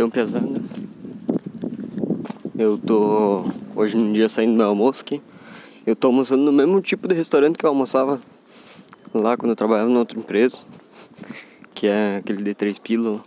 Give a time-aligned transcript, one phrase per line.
[0.00, 0.62] então pesado.
[2.58, 3.44] Eu tô
[3.76, 5.20] hoje num dia saindo do meu almoço aqui.
[5.86, 8.18] Eu tô almoçando no mesmo tipo de restaurante que eu almoçava
[9.12, 10.56] lá quando eu trabalhava na outra empresa,
[11.74, 13.20] que é aquele de três pílulas.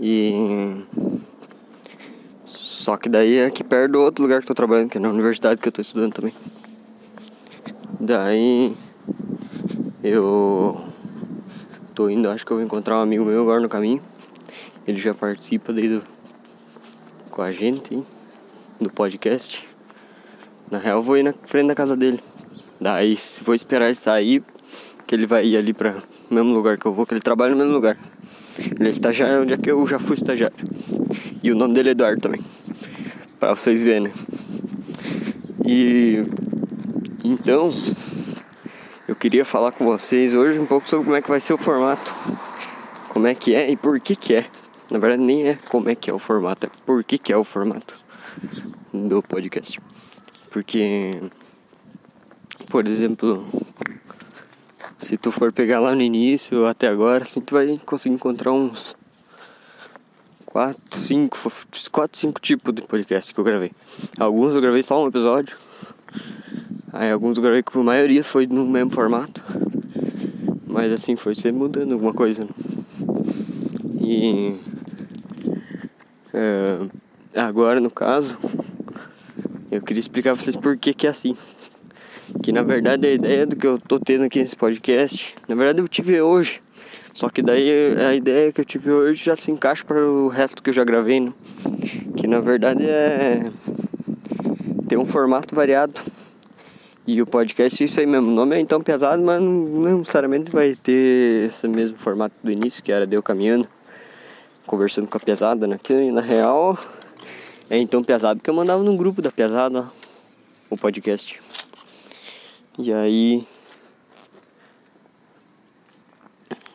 [0.00, 0.74] E
[2.46, 5.00] só que daí é aqui perto do outro lugar que eu tô trabalhando, que é
[5.02, 6.32] na universidade que eu tô estudando também.
[8.00, 8.74] Daí
[10.02, 10.82] eu
[11.94, 14.00] tô indo, acho que eu vou encontrar um amigo meu agora no caminho.
[14.86, 16.02] Ele já participa daí do,
[17.30, 18.06] com a gente hein,
[18.80, 19.66] do podcast.
[20.70, 22.20] Na real, eu vou ir na frente da casa dele.
[22.80, 24.42] Daí, vou esperar ele sair,
[25.06, 25.94] que ele vai ir ali para
[26.30, 27.96] o mesmo lugar que eu vou, que ele trabalha no mesmo lugar.
[28.58, 30.56] Ele é estagiário onde é que eu já fui estagiário.
[31.42, 32.40] E o nome dele é Eduardo também.
[33.40, 34.12] Pra vocês verem, né?
[35.66, 36.22] E
[37.24, 37.72] então
[39.08, 41.58] eu queria falar com vocês hoje um pouco sobre como é que vai ser o
[41.58, 42.14] formato.
[43.08, 44.46] Como é que é e por que que é.
[44.94, 47.36] Na verdade nem é como é que é o formato, é por que que é
[47.36, 47.96] o formato
[48.92, 49.80] do podcast.
[50.52, 51.20] Porque
[52.70, 53.44] por exemplo,
[54.96, 58.94] se tu for pegar lá no início até agora, assim tu vai conseguir encontrar uns
[60.46, 61.38] 4, 5,
[61.90, 63.72] 4, 5 tipos de podcast que eu gravei.
[64.16, 65.56] Alguns eu gravei só um episódio,
[66.92, 69.42] Aí alguns eu gravei que a maioria foi no mesmo formato.
[70.68, 72.44] Mas assim, foi sempre mudando alguma coisa.
[72.44, 72.50] Né?
[74.00, 74.73] E
[76.34, 78.36] é, agora no caso,
[79.70, 81.36] eu queria explicar pra vocês por que, que é assim.
[82.42, 85.80] Que na verdade a ideia do que eu tô tendo aqui nesse podcast, na verdade
[85.80, 86.60] eu tive hoje.
[87.12, 90.60] Só que daí a ideia que eu tive hoje já se encaixa para o resto
[90.60, 91.32] que eu já gravei, né?
[92.16, 93.50] Que na verdade é
[94.88, 96.00] ter um formato variado
[97.06, 98.28] e o podcast, isso aí mesmo.
[98.28, 102.82] O nome é então pesado, mas não necessariamente vai ter esse mesmo formato do início,
[102.82, 103.68] que era de eu caminhando,
[104.66, 105.78] conversando com a pesada, né?
[105.82, 106.78] Que na real
[107.70, 109.90] é então pesado que eu mandava no grupo da pesada
[110.70, 111.40] o podcast.
[112.78, 113.46] E aí.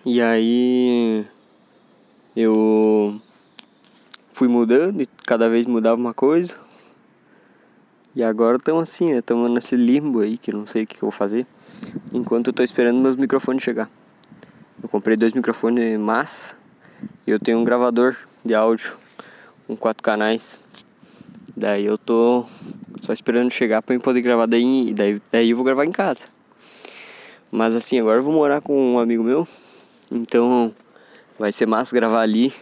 [0.06, 1.26] E aí.
[2.36, 3.20] Eu
[4.32, 6.58] fui mudando e cada vez mudava uma coisa.
[8.16, 9.20] E agora estamos assim, né?
[9.20, 11.46] Estamos nesse limbo aí que não sei o que, que eu vou fazer.
[12.14, 13.90] Enquanto eu tô esperando meus microfones chegar.
[14.82, 16.59] Eu comprei dois microfones massa e
[17.26, 18.94] eu tenho um gravador de áudio
[19.68, 20.60] com quatro canais.
[21.56, 22.46] Daí eu tô
[23.02, 26.26] só esperando chegar para eu poder gravar daí, daí, daí eu vou gravar em casa.
[27.52, 29.48] Mas assim, agora eu vou morar com um amigo meu.
[30.12, 30.74] Então
[31.38, 32.54] vai ser massa gravar ali.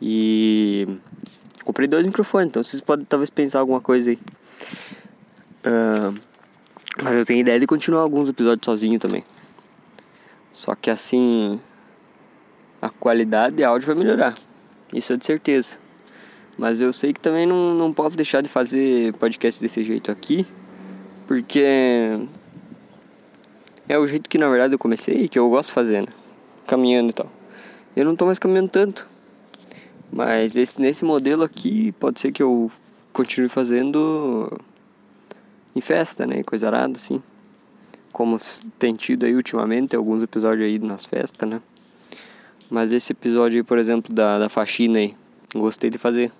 [0.00, 0.86] E
[1.64, 4.18] Comprei dois microfones, então vocês podem talvez pensar alguma coisa aí.
[5.64, 6.20] Uh,
[7.02, 9.24] mas eu tenho ideia de continuar alguns episódios sozinho também.
[10.50, 11.60] Só que assim,
[12.82, 14.34] a qualidade de áudio vai melhorar.
[14.92, 15.78] Isso é de certeza.
[16.58, 20.44] Mas eu sei que também não, não posso deixar de fazer podcast desse jeito aqui.
[21.28, 21.64] Porque
[23.88, 26.08] é o jeito que na verdade eu comecei e que eu gosto fazer, né?
[26.66, 27.30] Caminhando e tal.
[27.94, 29.06] Eu não tô mais caminhando tanto.
[30.10, 32.70] Mas esse, nesse modelo aqui pode ser que eu
[33.12, 34.60] continue fazendo
[35.74, 36.42] em festa, né?
[36.42, 37.22] Coisa arada, assim.
[38.12, 38.36] Como
[38.78, 41.62] tem tido aí ultimamente alguns episódios aí nas festas, né?
[42.70, 45.14] Mas esse episódio aí, por exemplo, da, da faxina aí,
[45.54, 46.32] gostei de fazer.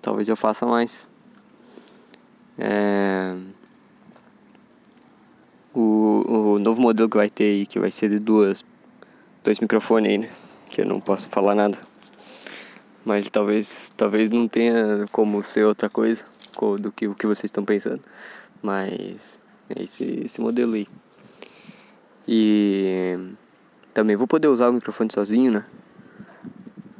[0.00, 1.08] Talvez eu faça mais.
[2.58, 3.34] É...
[5.74, 8.64] O, o novo modelo que vai ter aí, que vai ser de duas,
[9.44, 10.30] dois microfones aí, né?
[10.68, 11.78] Que eu não posso falar nada.
[13.04, 16.24] Mas talvez, talvez não tenha como ser outra coisa
[16.78, 18.00] do que o que vocês estão pensando.
[18.62, 20.86] Mas é esse, esse modelo aí.
[22.26, 23.18] E
[23.92, 25.64] também vou poder usar o microfone sozinho, né?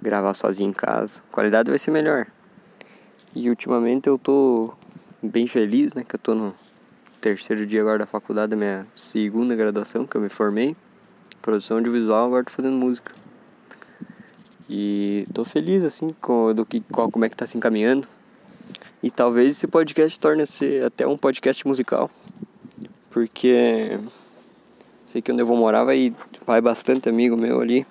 [0.03, 1.23] Gravar sozinho em casa.
[1.29, 2.27] A qualidade vai ser melhor.
[3.35, 4.73] E ultimamente eu tô
[5.23, 6.05] bem feliz, né?
[6.05, 6.55] Que eu tô no
[7.21, 10.77] terceiro dia agora da faculdade, da minha segunda graduação, que eu me formei.
[11.41, 13.13] Produção audiovisual, agora tô fazendo música.
[14.69, 18.07] E tô feliz assim com do que qual, como é que tá se encaminhando.
[19.03, 22.11] E talvez esse podcast torne-se até um podcast musical.
[23.11, 23.99] Porque
[25.11, 26.15] sei que onde eu vou morar vai,
[26.47, 27.85] vai bastante amigo meu ali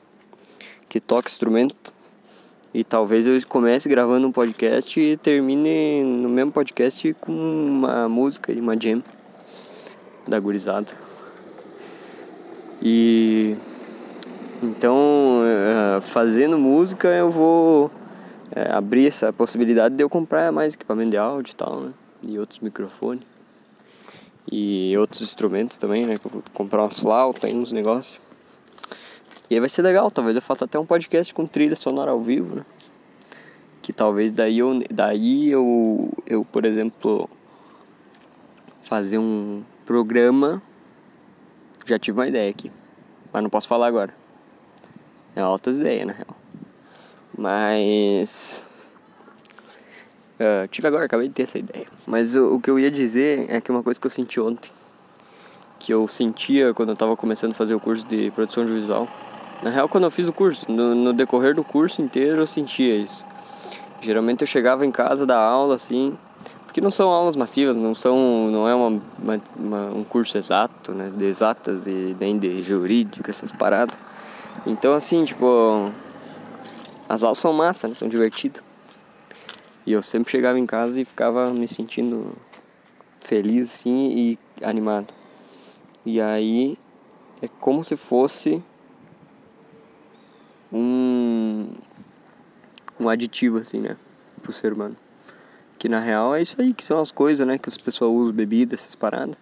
[0.87, 1.91] que toca instrumento.
[2.73, 8.53] E talvez eu comece gravando um podcast e termine no mesmo podcast com uma música
[8.53, 9.03] e uma jam
[10.25, 10.93] da gurizada.
[12.81, 13.57] E
[14.63, 17.91] então, uh, fazendo música, eu vou uh,
[18.71, 21.91] abrir essa possibilidade de eu comprar mais equipamento de áudio e tal, né?
[22.23, 23.28] E outros microfones.
[24.51, 26.15] E outros instrumentos também, né?
[26.53, 28.19] Comprar umas flautas e uns negócios.
[29.49, 32.21] E aí vai ser legal, talvez eu faça até um podcast com trilha sonora ao
[32.21, 32.65] vivo, né?
[33.81, 37.27] Que talvez daí eu, daí eu, eu por exemplo,
[38.81, 40.61] fazer um programa.
[41.85, 42.71] Já tive uma ideia aqui,
[43.33, 44.13] mas não posso falar agora.
[45.35, 46.35] É altas ideias, na real.
[47.35, 48.68] Mas.
[50.39, 51.85] Uh, tive agora, acabei de ter essa ideia.
[52.07, 54.71] Mas o, o que eu ia dizer é que uma coisa que eu senti ontem,
[55.77, 59.05] que eu sentia quando eu estava começando a fazer o curso de produção audiovisual,
[59.61, 62.95] na real, quando eu fiz o curso, no, no decorrer do curso inteiro eu sentia
[62.95, 63.25] isso.
[63.99, 66.17] Geralmente eu chegava em casa da aula assim,
[66.65, 70.93] porque não são aulas massivas, não são, não é uma, uma, uma, um curso exato,
[70.93, 73.97] né, de exatas, de, nem de jurídica, essas paradas.
[74.65, 75.91] Então assim, tipo,
[77.09, 78.68] as aulas são massa, né, são divertidas.
[79.85, 82.35] E eu sempre chegava em casa e ficava me sentindo
[83.21, 85.13] feliz assim e animado.
[86.05, 86.77] E aí
[87.41, 88.63] é como se fosse
[90.71, 91.69] um,
[92.99, 93.95] um aditivo, assim, né?
[94.41, 94.95] Pro ser humano.
[95.77, 97.57] Que na real é isso aí, que são as coisas, né?
[97.57, 99.35] Que as pessoas usam, bebidas, essas paradas.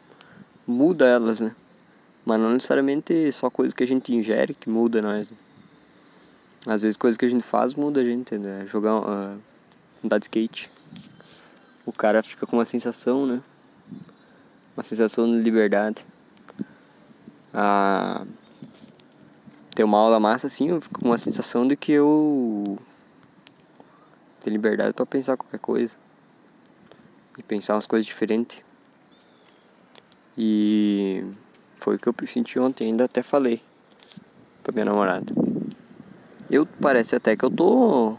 [0.65, 1.55] Muda elas, né?
[2.25, 5.31] Mas não necessariamente só coisa que a gente ingere que muda nós.
[5.31, 5.37] Né?
[6.65, 8.65] Às vezes coisas que a gente faz muda a gente, né?
[8.67, 9.39] Jogar, uh,
[10.03, 10.69] andar de skate.
[11.85, 13.41] O cara fica com uma sensação, né?
[14.75, 16.05] Uma sensação de liberdade.
[17.53, 18.25] Ah,
[19.73, 22.77] ter uma aula massa assim, eu fico com uma sensação de que eu
[24.41, 25.95] tenho liberdade para pensar qualquer coisa.
[27.37, 28.61] E pensar umas coisas diferentes.
[30.37, 31.23] E
[31.77, 33.61] foi o que eu senti ontem, ainda até falei
[34.63, 35.33] pra minha namorada.
[36.49, 38.17] Eu parece até que eu tô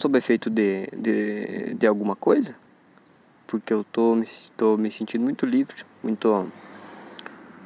[0.00, 2.56] sob efeito de, de, de alguma coisa.
[3.46, 4.24] Porque eu tô me,
[4.56, 6.50] tô me sentindo muito livre, muito,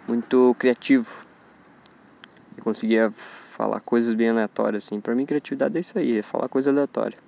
[0.09, 1.27] muito criativo
[2.57, 5.01] e conseguia falar coisas bem aleatórias, assim.
[5.01, 7.19] Pra mim, criatividade é isso aí, é falar coisa aleatória.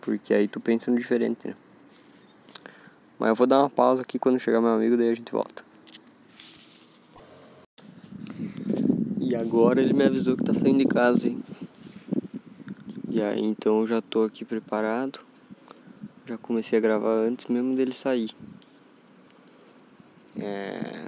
[0.00, 1.54] Porque aí tu pensa no diferente, né?
[3.18, 5.62] Mas eu vou dar uma pausa aqui quando chegar meu amigo, daí a gente volta.
[9.20, 11.42] E agora ele me avisou que tá saindo de casa, hein?
[13.10, 15.20] E aí então eu já tô aqui preparado.
[16.26, 18.30] Já comecei a gravar antes mesmo dele sair.
[20.40, 21.06] É...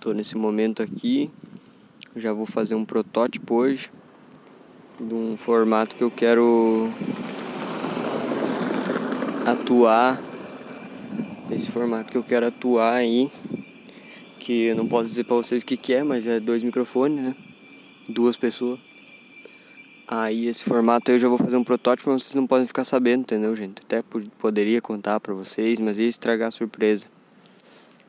[0.00, 1.30] Tô nesse momento aqui
[2.16, 3.90] já vou fazer um protótipo hoje
[4.98, 6.90] de um formato que eu quero
[9.46, 10.20] atuar
[11.50, 13.30] esse formato que eu quero atuar aí
[14.40, 17.22] que eu não posso dizer para vocês o que, que é mas é dois microfones
[17.22, 17.36] né
[18.08, 18.80] duas pessoas
[20.08, 23.20] aí esse formato eu já vou fazer um protótipo mas vocês não podem ficar sabendo
[23.20, 24.02] entendeu gente até
[24.38, 27.06] poderia contar para vocês mas ia estragar a surpresa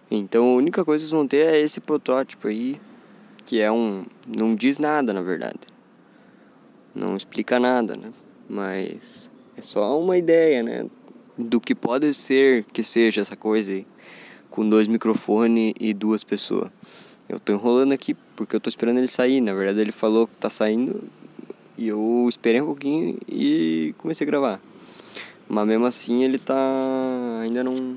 [0.09, 2.79] então a única coisa que vocês vão ter é esse protótipo aí
[3.49, 4.05] que é um.
[4.27, 5.59] não diz nada na verdade.
[6.93, 8.11] Não explica nada, né?
[8.47, 10.85] Mas é só uma ideia, né?
[11.35, 13.87] Do que pode ser que seja essa coisa aí.
[14.51, 16.69] Com dois microfones e duas pessoas.
[17.27, 19.41] Eu tô enrolando aqui porque eu tô esperando ele sair.
[19.41, 21.03] Na verdade, ele falou que tá saindo
[21.79, 24.59] e eu esperei um pouquinho e comecei a gravar.
[25.47, 26.53] Mas mesmo assim, ele tá.
[27.41, 27.95] ainda não.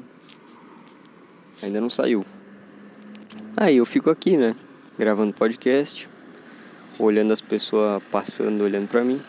[1.61, 2.25] ainda não saiu.
[3.57, 4.55] Aí eu fico aqui, né?
[4.97, 6.09] gravando podcast,
[6.97, 9.21] olhando as pessoas passando, olhando para mim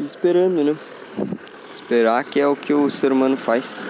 [0.00, 0.74] e esperando, né?
[1.70, 3.84] Esperar que é o que o ser humano faz.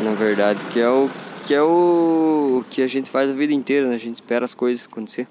[0.00, 1.08] Na verdade, que é o
[1.46, 3.94] que é o que a gente faz a vida inteira, né?
[3.94, 5.26] A gente espera as coisas acontecer.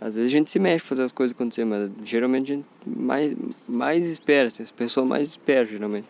[0.00, 2.68] Às vezes a gente se mexe pra fazer as coisas acontecer, mas geralmente a gente
[2.86, 3.34] mais,
[3.66, 6.06] mais espera, assim, as pessoas mais esperam, geralmente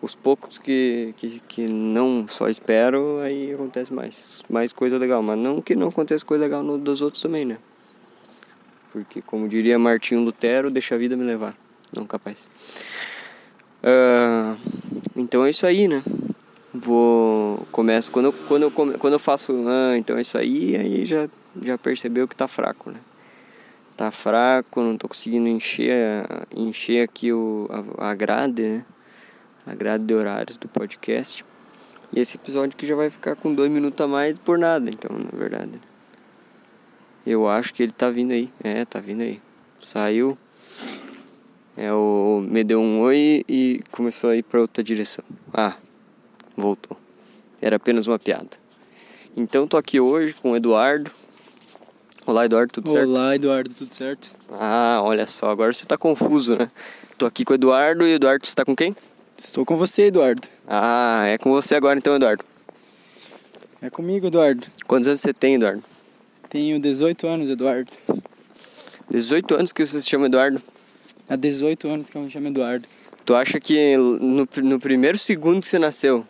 [0.00, 5.22] os poucos que, que, que não só espero, aí acontece mais, mais coisa legal.
[5.22, 7.58] Mas não que não aconteça coisa legal no, dos outros também, né?
[8.92, 11.54] Porque, como diria Martinho Lutero, deixa a vida me levar.
[11.94, 12.46] Não capaz.
[13.82, 14.56] Uh,
[15.14, 16.02] então é isso aí, né?
[16.80, 17.66] Vou.
[17.72, 18.10] Começo.
[18.12, 19.52] Quando eu, quando eu, quando eu faço.
[19.66, 21.28] Ah, então é isso aí, aí já,
[21.62, 23.00] já percebeu que tá fraco, né?
[23.96, 27.66] Tá fraco, não tô conseguindo encher, encher aqui o,
[27.98, 28.84] a, a grade, né?
[29.66, 31.44] a grade de horários do podcast.
[32.12, 35.10] E esse episódio que já vai ficar com dois minutos a mais por nada, então,
[35.18, 35.80] na verdade.
[37.26, 38.48] Eu acho que ele tá vindo aí.
[38.62, 39.40] É, tá vindo aí.
[39.82, 40.38] Saiu.
[41.76, 45.24] É, o, me deu um oi e começou a ir pra outra direção.
[45.52, 45.74] Ah,
[46.56, 46.96] voltou.
[47.60, 48.50] Era apenas uma piada.
[49.36, 51.10] Então tô aqui hoje com o Eduardo.
[52.26, 53.10] Olá, Eduardo, tudo Olá, certo?
[53.10, 54.30] Olá, Eduardo, tudo certo?
[54.50, 56.70] Ah, olha só, agora você tá confuso, né?
[57.16, 58.96] Tô aqui com o Eduardo e o Eduardo está com quem?
[59.38, 60.42] Estou com você, Eduardo.
[60.66, 62.44] Ah, é com você agora então, Eduardo.
[63.80, 64.66] É comigo, Eduardo.
[64.86, 65.82] Quantos anos você tem, Eduardo?
[66.48, 67.92] Tenho 18 anos, Eduardo.
[69.10, 70.60] 18 anos que você se chama Eduardo.
[71.28, 72.88] Há 18 anos que eu me chamo Eduardo.
[73.24, 76.26] Tu acha que no, no primeiro segundo que você nasceu,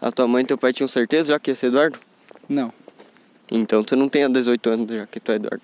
[0.00, 1.98] a tua mãe e teu pai tinham certeza já que ia ser Eduardo?
[2.48, 2.72] Não.
[3.50, 5.62] Então tu não tem há 18 anos já que tu é Eduardo.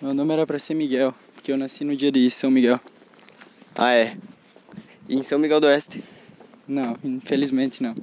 [0.00, 2.78] Meu nome era pra ser Miguel, porque eu nasci no dia de São Miguel.
[3.74, 4.16] Ah, é.
[5.08, 6.02] E em São Miguel do Oeste.
[6.68, 7.94] Não, infelizmente não.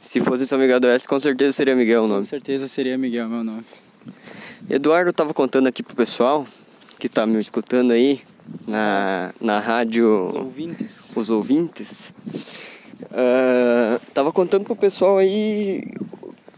[0.00, 2.24] Se fosse São Miguel do Oeste, com certeza seria Miguel o Com nome.
[2.26, 3.64] certeza seria Miguel meu nome.
[4.68, 6.46] Eduardo tava contando aqui pro pessoal
[6.98, 8.20] que tá me escutando aí
[8.66, 11.16] na, na rádio Os ouvintes.
[11.16, 12.12] Os Ouvintes.
[13.12, 15.82] Ah, tava contando pro pessoal aí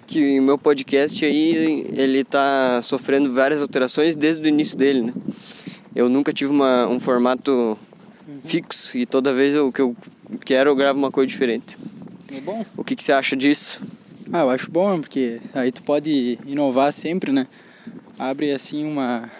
[0.06, 5.12] que o meu podcast aí ele tá sofrendo várias alterações desde o início dele, né?
[5.94, 7.78] Eu nunca tive uma, um formato
[8.44, 9.97] fixo e toda vez eu, que eu
[10.44, 11.78] quero eu gravo uma coisa diferente.
[12.30, 12.64] É bom?
[12.76, 13.80] O que, que você acha disso?
[14.30, 17.47] Ah, eu acho bom, porque aí tu pode inovar sempre, né?
[18.18, 19.30] Abre assim uma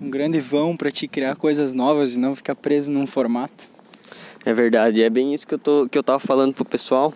[0.00, 3.71] um grande vão pra te criar coisas novas e não ficar preso num formato.
[4.44, 7.14] É verdade, é bem isso que eu, tô, que eu tava falando pro pessoal,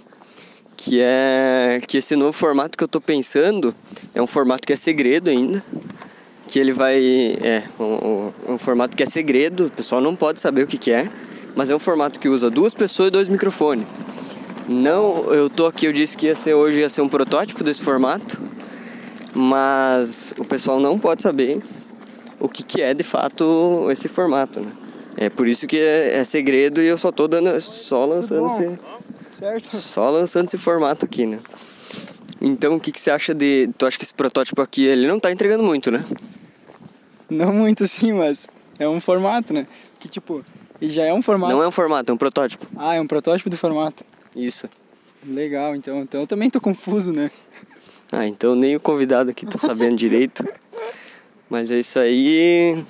[0.76, 3.74] que é que esse novo formato que eu tô pensando
[4.14, 5.64] é um formato que é segredo ainda,
[6.46, 6.96] que ele vai,
[7.42, 10.92] é, um, um- formato que é segredo, o pessoal não pode saber o que que
[10.92, 11.08] é,
[11.56, 13.86] mas é um formato que usa duas pessoas e dois microfones.
[14.68, 17.82] Não, eu tô aqui, eu disse que ia ser hoje ia ser um protótipo desse
[17.82, 18.40] formato,
[19.34, 21.60] mas o pessoal não pode saber
[22.38, 24.70] o que, que é de fato esse formato, né?
[25.16, 28.78] É por isso que é, é segredo e eu só tô dando, só lançando esse,
[29.32, 29.74] Certo?
[29.74, 31.38] só lançando esse formato aqui, né?
[32.40, 33.70] Então o que, que você acha de.
[33.78, 36.04] Tu acha que esse protótipo aqui ele não tá entregando muito, né?
[37.30, 38.46] Não muito assim, mas
[38.78, 39.66] é um formato, né?
[39.98, 40.44] Que tipo,
[40.80, 41.52] ele já é um formato.
[41.52, 42.66] Não é um formato, é um protótipo.
[42.76, 44.04] Ah, é um protótipo de formato.
[44.34, 44.68] Isso.
[45.26, 46.02] Legal, então.
[46.02, 47.30] Então eu também tô confuso, né?
[48.12, 50.44] Ah, então nem o convidado aqui tá sabendo direito.
[51.48, 52.84] Mas é isso aí.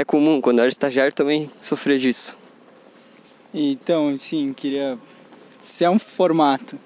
[0.00, 2.34] É comum, quando eu era estagiário também sofria disso.
[3.52, 4.96] Então, sim, queria.
[5.62, 6.78] Se é um formato,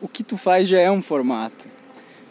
[0.00, 1.68] o que tu faz já é um formato.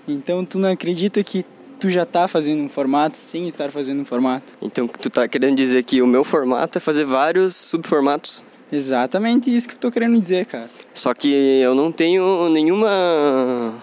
[0.08, 1.46] Então tu não acredita que
[1.80, 4.56] tu já tá fazendo um formato sem estar fazendo um formato.
[4.64, 9.70] Então tu tá querendo dizer que o meu formato é fazer vários subformatos Exatamente isso
[9.70, 10.70] que eu tô querendo dizer, cara.
[10.92, 13.76] Só que eu não tenho nenhuma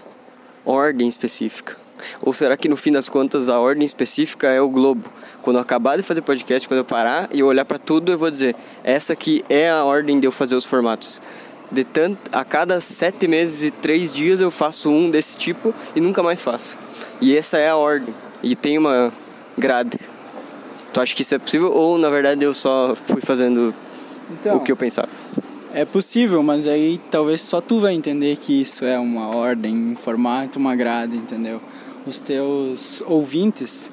[0.67, 1.84] ordem específica.
[2.23, 5.03] Ou será que no fim das contas a ordem específica é o globo?
[5.43, 8.31] Quando eu acabar de fazer podcast, quando eu parar e olhar pra tudo, eu vou
[8.31, 11.21] dizer: essa aqui é a ordem de eu fazer os formatos.
[11.71, 16.01] De tanto, a cada sete meses e três dias eu faço um desse tipo e
[16.01, 16.79] nunca mais faço.
[17.21, 18.15] E essa é a ordem.
[18.43, 19.13] E tem uma
[19.57, 19.99] grade.
[20.93, 21.73] Tu acha que isso é possível?
[21.73, 23.75] Ou na verdade eu só fui fazendo
[24.31, 25.09] Então, o que eu pensava?
[25.75, 29.97] é possível, mas aí talvez só tu vai entender que isso é uma ordem, um
[29.97, 31.61] formato, uma grade, entendeu?
[32.07, 33.91] Os teus ouvintes,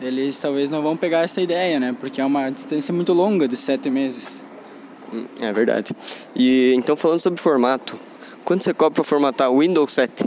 [0.00, 1.94] eles talvez não vão pegar essa ideia, né?
[2.00, 4.42] Porque é uma distância muito longa de sete meses.
[5.12, 5.94] Hum, É verdade.
[6.34, 7.98] E então falando sobre formato,
[8.44, 10.24] quanto você cobra pra formatar o Windows 7?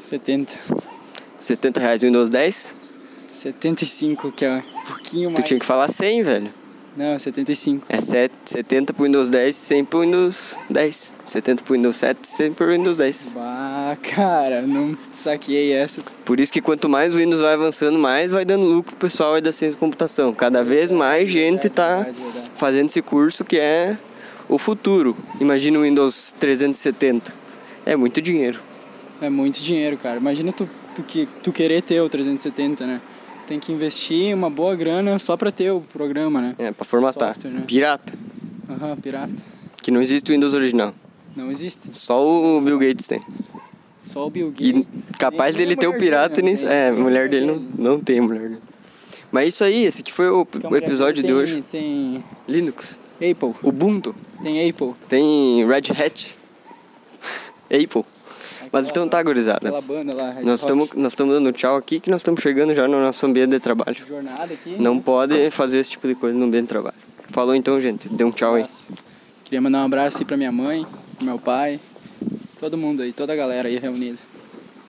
[0.00, 0.58] 70.
[1.38, 2.74] 70 reais Windows 10?
[3.32, 5.48] 75, que é um pouquinho Tu mais.
[5.48, 6.50] tinha que falar 100, velho.
[6.94, 7.86] Não, 75.
[7.88, 11.14] É 7, 70 pro Windows 10, 100 pro Windows 10.
[11.24, 13.32] 70 pro Windows 7, 100 pro Windows 10.
[13.34, 13.51] Bah,
[14.02, 16.02] cara, não saquei essa.
[16.24, 19.34] Por isso que quanto mais o Windows vai avançando, mais vai dando lucro pro pessoal
[19.34, 20.34] aí da ciência da computação.
[20.34, 22.06] Cada vez mais gente tá
[22.56, 23.96] fazendo esse curso que é
[24.48, 25.16] o futuro.
[25.40, 27.32] Imagina o Windows 370.
[27.86, 28.60] É muito dinheiro.
[29.20, 30.16] É muito dinheiro, cara.
[30.16, 33.00] Imagina tu, tu, que, tu querer ter o 370, né?
[33.46, 36.54] Tem que investir uma boa grana só pra ter o programa, né?
[36.58, 37.34] É, pra formatar.
[37.34, 37.64] Software, né?
[37.66, 38.12] Pirata.
[38.68, 39.32] Aham, pirata.
[39.82, 40.94] Que não existe o Windows original.
[41.36, 41.88] Não existe.
[41.92, 43.20] Só o Bill Gates tem.
[44.12, 45.10] Só o Bill E Gates.
[45.18, 46.62] capaz Nem dele a ter o pirata e dele, nem.
[46.64, 46.76] não tem.
[46.78, 48.60] É, a Nem mulher dele não, não tem mulher dele.
[49.30, 51.64] Mas é isso aí, esse aqui foi o, o episódio dele de tem- hoje.
[51.72, 53.54] Tem Linux, Apple.
[53.62, 54.92] Ubuntu, Tem Apple.
[55.08, 56.36] tem Red Hat,
[57.70, 58.04] Apple.
[58.70, 59.68] Mas então tá, gurizada.
[59.68, 60.30] Aquela banda lá.
[60.32, 63.24] Red Nós estamos nós estamos dando tchau aqui que nós estamos chegando já no nosso
[63.26, 63.96] ambiente de trabalho.
[64.08, 64.76] Jornada aqui.
[64.78, 66.96] Não pode fazer esse tipo de coisa no ambiente de trabalho.
[67.30, 68.08] Falou então, gente.
[68.08, 68.64] Dê um tchau aí.
[69.44, 71.78] Queria mandar um abraço aí pra minha mãe, pro meu pai,
[72.62, 74.18] todo mundo aí, toda a galera aí reunida.